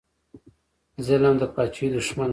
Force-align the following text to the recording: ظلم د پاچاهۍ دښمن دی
ظلم 1.07 1.35
د 1.41 1.43
پاچاهۍ 1.53 1.87
دښمن 1.95 2.27
دی 2.27 2.29